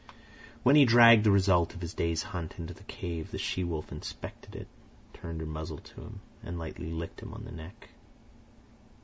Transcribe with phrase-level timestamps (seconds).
[0.63, 3.91] When he dragged the result of his day's hunt into the cave, the she wolf
[3.91, 4.67] inspected it,
[5.13, 7.89] turned her muzzle to him, and lightly licked him on the neck.